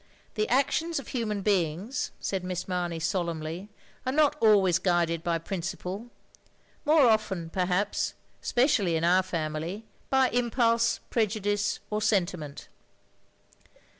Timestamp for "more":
6.85-7.05